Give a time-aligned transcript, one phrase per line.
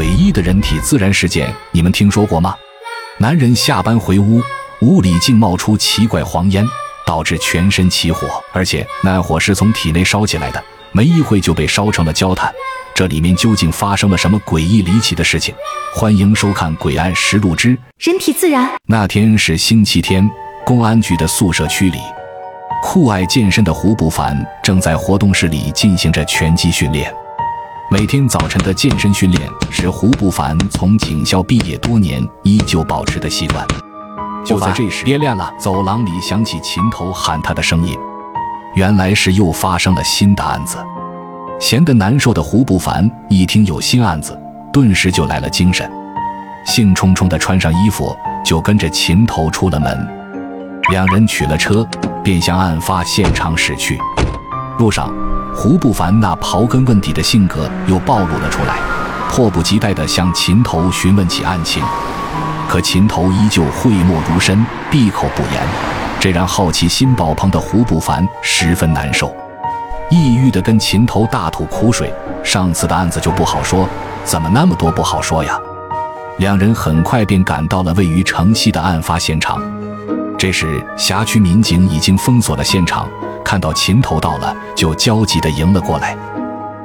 [0.00, 2.54] 诡异的人体自燃事件，你们听说过吗？
[3.18, 4.40] 男人下班回屋，
[4.80, 6.66] 屋里竟冒出奇怪黄烟，
[7.06, 12.50] 导致全身起火，而且那火是从体内烧起来的，没一会就被烧成了焦炭。
[12.94, 15.54] 这里面究竟发生了什么诡异离奇的事情？
[15.94, 18.64] 欢迎收看《诡案实录之人体自燃》。
[18.86, 20.26] 那天是星期天，
[20.64, 21.98] 公安局的宿舍区里，
[22.82, 27.14] 酷爱健身的胡不凡正在活动室里进行着拳击训练。
[27.92, 33.66] 每天早晨的健身训练是胡不凡从警校毕业多年依旧保持的习惯。
[34.44, 35.52] 就在这时，别练了！
[35.58, 37.98] 走廊里响起琴头喊他的声音，
[38.76, 40.78] 原来是又发生了新的案子。
[41.58, 44.40] 闲得难受的胡不凡一听有新案子，
[44.72, 45.90] 顿时就来了精神，
[46.64, 50.08] 兴冲冲地穿上衣服，就跟着琴头出了门。
[50.92, 51.84] 两人取了车，
[52.22, 53.98] 便向案发现场驶去。
[54.78, 55.12] 路上，
[55.54, 58.76] 胡不凡那刨根问底的性格又暴露了出来，
[59.30, 61.82] 迫不及待地向秦头询问起案情。
[62.68, 65.62] 可秦头依旧讳莫如深，闭口不言，
[66.20, 69.34] 这让好奇心爆棚的胡不凡十分难受。
[70.08, 73.88] 抑郁的跟秦头大吐苦水，上次的案子就不好说，
[74.24, 75.58] 怎么那么多不好说呀？
[76.38, 79.60] 两人很快便赶到了位于城西的案发现场。
[80.38, 83.06] 这时，辖区民警已经封锁了现场，
[83.50, 86.16] 看到秦头到了，就焦急地迎了过来。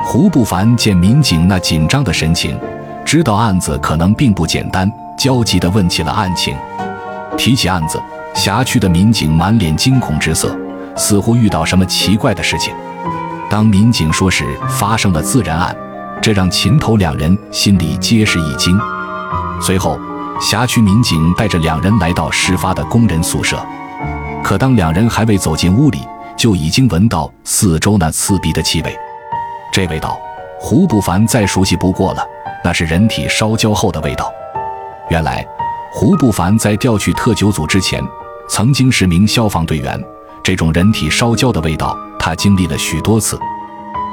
[0.00, 2.58] 胡不凡见民警那紧张的神情，
[3.04, 6.56] 知道案子可能并不简单，焦急地问起了案情。
[7.36, 8.02] 提起案子，
[8.34, 10.58] 辖区的民警满脸惊恐之色，
[10.96, 12.72] 似乎遇到什么奇怪的事情。
[13.50, 15.76] 当民警说是发生了自燃案，
[16.22, 18.74] 这让秦头两人心里皆是一惊。
[19.60, 20.00] 随后，
[20.40, 23.62] 辖区民警带着两人来到事发的工人宿舍。
[24.42, 25.98] 可当两人还未走进屋里，
[26.36, 28.96] 就已经闻到四周那刺鼻的气味。
[29.72, 30.18] 这味道，
[30.58, 32.24] 胡不凡再熟悉不过了，
[32.62, 34.32] 那是人体烧焦后的味道。
[35.10, 35.44] 原来，
[35.92, 38.02] 胡不凡在调去特九组之前，
[38.48, 40.00] 曾经是名消防队员。
[40.42, 41.96] 这种人体烧焦的味道。
[42.16, 43.38] 他经历了许多次，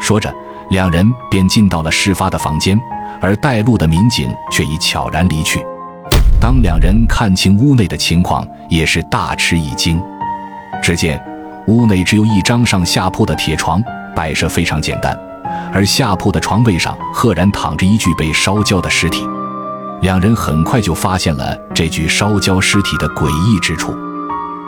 [0.00, 0.34] 说着，
[0.70, 2.80] 两人便进到了事发的房间，
[3.20, 5.62] 而带路的民警却已悄然离去。
[6.40, 10.02] 当两人看清屋内的情况，也是大吃一惊。
[10.82, 11.22] 只见
[11.68, 13.82] 屋内只有一张上下铺的铁床，
[14.16, 15.16] 摆设非常简单，
[15.70, 19.28] 而下铺的床位上赫然躺着一具被烧焦的尸体。
[20.00, 23.94] 两人很快就发现了这具烧焦尸体的诡异之处。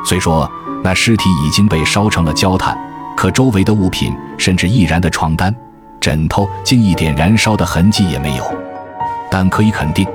[0.04, 0.50] 虽说
[0.84, 2.78] 那尸体已经被烧成了焦炭。
[3.16, 5.54] 可周围的物品，甚至易燃的床单、
[6.00, 8.44] 枕头，竟一点燃烧的痕迹也没有。
[9.30, 10.06] 但可以肯定，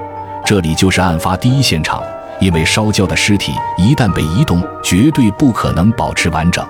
[0.43, 2.01] 这里就是案发第一现场。
[2.41, 6.65] 因为烧焦的尸体一旦被移动，绝对不可能保持完整。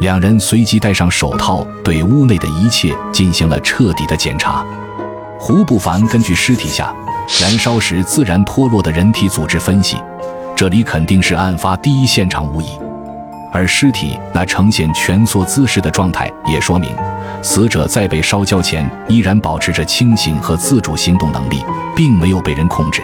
[0.00, 4.64] 两人随即戴上手套，对屋内的一切进行了彻底的检查。
[5.38, 6.94] 胡不凡根据尸体下
[7.40, 9.96] 燃烧时自然脱落的人体组织分析，
[10.54, 12.66] 这里肯定是案发第一现场无疑。
[13.52, 16.88] 而尸体那呈现蜷缩姿势的状态，也说明
[17.42, 21.64] 死者在被烧焦前依然保持着清醒和自主行动能力，
[21.96, 23.02] 并没有被人控制。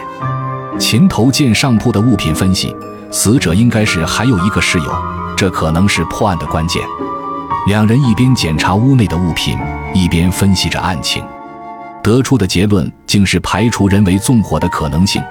[0.79, 2.73] 琴头见上铺的物品分析，
[3.11, 4.85] 死者应该是还有一个室友，
[5.37, 6.83] 这可能是破案的关键。
[7.67, 9.57] 两人一边检查屋内的物品，
[9.93, 11.23] 一边分析着案情，
[12.03, 15.21] 得出的结论竟是排除人为纵火的可能性，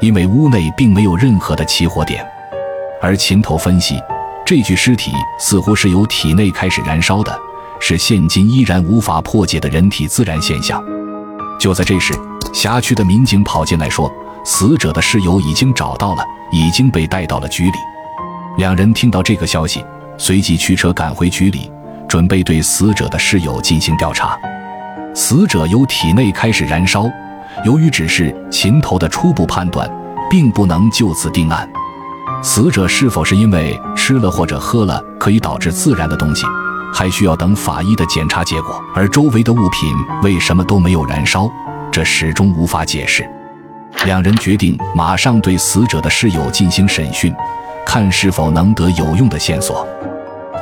[0.00, 2.26] 因为屋内并没有任何的起火点。
[3.00, 3.98] 而秦头分析。
[4.44, 7.34] 这具尸体似乎是由体内开始燃烧的，
[7.78, 10.82] 是现今依然无法破解的人体自燃现象。
[11.60, 12.12] 就在这时，
[12.52, 14.12] 辖区的民警跑进来说，
[14.44, 17.78] 死者的室友已经找到了，已经被带到了局里。
[18.58, 19.82] 两人听到这个消息，
[20.18, 21.70] 随即驱车赶回局里，
[22.06, 24.38] 准备对死者的室友进行调查。
[25.14, 27.06] 死者由体内开始燃烧，
[27.64, 29.90] 由于只是琴头的初步判断，
[30.30, 31.68] 并不能就此定案。
[32.42, 36.44] 死者是否是因为吃了或者喝了可以导致自燃的东西，
[36.92, 38.78] 还需要等法医的检查结果。
[38.94, 41.50] 而周围的物品为什么都没有燃烧，
[41.90, 43.26] 这始终无法解释。
[44.04, 47.32] 两人决定马上对死者的室友进行审讯，
[47.92, 49.86] 看是否能得有用的线索。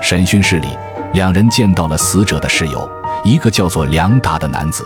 [0.02, 0.76] 审讯室里，
[1.12, 2.90] 两人见到了死者的室友，
[3.22, 4.84] 一个叫做梁达的男子。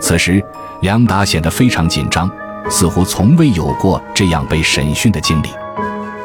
[0.00, 0.42] 此时，
[0.80, 2.26] 梁达显得非常紧张，
[2.70, 5.50] 似乎从未有过这样被审讯的经历。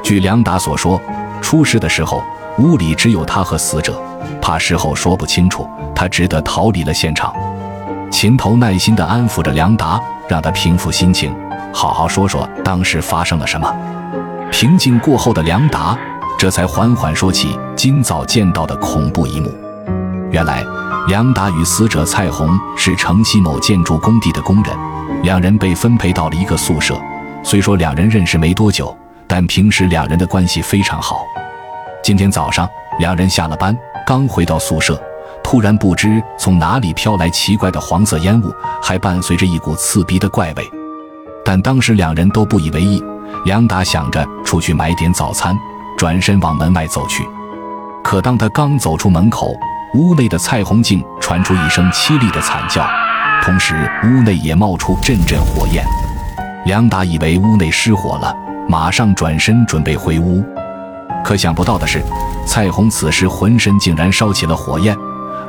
[0.01, 0.97] 据梁达所说，
[1.41, 2.23] 出事的时候
[2.59, 4.01] 屋里只有他和死者，
[4.41, 7.35] 怕事后说不清楚，他只得逃离了现场。
[8.09, 9.99] 秦头耐心地安抚着梁达，
[10.29, 11.35] 让他平复心情，
[11.73, 13.69] 好好说说当时发生了什么。
[14.53, 15.97] 平静过后的梁达，
[16.37, 19.51] 这才缓缓说起今早见到的恐怖一幕。
[20.29, 20.63] 原来，
[21.07, 22.47] 梁达与死者蔡红
[22.77, 24.77] 是城西某建筑工地的工人，
[25.23, 26.95] 两人被分配到了一个宿舍。
[27.43, 28.95] 虽说两人认识没多久，
[29.27, 31.25] 但平时两人的关系非常好。
[32.03, 33.75] 今天早上，两人下了班，
[34.05, 35.01] 刚回到宿舍，
[35.43, 38.53] 突然不知从哪里飘来奇怪的黄色烟雾，
[38.83, 40.82] 还伴随着一股刺鼻的怪味。
[41.45, 43.03] 但当时两人都不以为意。
[43.45, 45.55] 梁达想着出去买点早餐，
[45.97, 47.27] 转身往门外走去。
[48.03, 49.53] 可当他刚走出门口，
[49.95, 52.87] 屋内的蔡红竟传出一声凄厉的惨叫，
[53.41, 55.83] 同时屋内也冒出阵阵火焰。
[56.65, 58.33] 梁达以为屋内失火了，
[58.69, 60.43] 马上转身准备回屋。
[61.23, 62.01] 可想不到的是，
[62.45, 64.95] 蔡红此时浑身竟然烧起了火焰，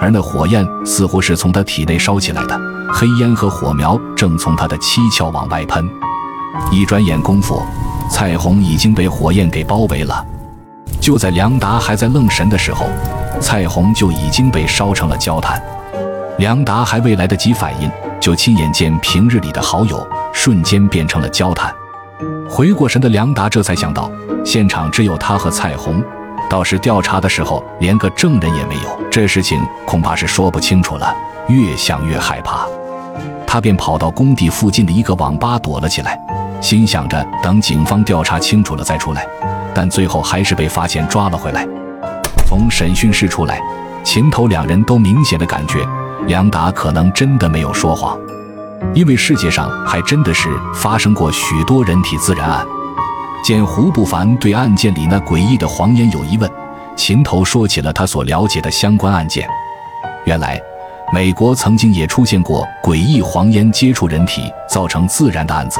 [0.04, 2.60] 而那火焰似乎是从他体内烧起来的，
[2.92, 5.82] 黑烟和火苗正从他的七窍往外喷。
[6.70, 7.62] 一转眼功夫，
[8.10, 10.22] 蔡红已经被火焰给包围了。
[11.00, 12.84] 就在梁达还在愣神的时候，
[13.40, 15.58] 蔡红就已经被烧成了焦炭。
[16.36, 17.90] 梁达还未来得及反应，
[18.20, 21.72] 就亲眼见平日里的好友瞬间变成了焦炭。
[22.46, 24.10] 回过神的梁达这才想到，
[24.44, 26.04] 现场只有他和蔡红，
[26.54, 31.12] 到时调查的时候连个证人也没有，这事情恐怕是说不清楚了。
[31.48, 32.64] 越想越害怕，
[33.44, 36.16] 他便跑到工地附近的一个网吧躲了起来，
[36.60, 39.26] 心想着等警方调查清楚了再出来。
[39.74, 41.66] 但最后还是被发现抓了回来。
[42.46, 43.60] 从审讯室出来，
[44.04, 45.84] 秦头两人都明显的感觉
[46.28, 48.16] 梁达可能真的没有说谎，
[48.94, 52.64] 因为世界上还真的是发生过许多人体自燃案。
[53.44, 56.50] 见胡不凡对案件里那诡异的黄烟有疑问，
[56.96, 59.46] 秦头说起了他所了解的相关案件。
[60.24, 60.58] 原来，
[61.12, 65.78] 美国曾经也出现过诡异黄烟接触人体造成自燃的案子，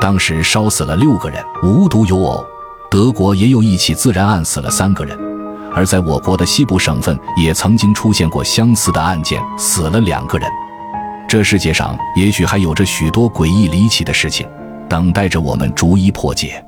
[0.00, 2.44] 当时烧死了六个人，无独有偶。
[2.90, 5.16] 德国也有一起自燃案，死了三个人；
[5.72, 10.50] 而在我国的西部省份，也曾经出现过相似的案件，死了两个人。
[11.28, 14.44] 这世界上也许还有着许多诡异离奇的事情，
[14.88, 16.60] 等待着我们逐一破解。